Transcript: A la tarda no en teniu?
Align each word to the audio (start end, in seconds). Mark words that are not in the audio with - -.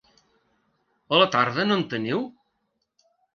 A 1.17 1.19
la 1.23 1.27
tarda 1.35 1.67
no 1.67 1.77
en 1.81 1.85
teniu? 1.93 2.25